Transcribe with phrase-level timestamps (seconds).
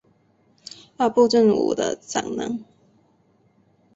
[0.97, 2.65] 阿部正武的长男。